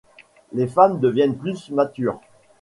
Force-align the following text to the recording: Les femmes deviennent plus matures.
Les 0.53 0.65
femmes 0.65 0.99
deviennent 0.99 1.37
plus 1.37 1.69
matures. 1.69 2.19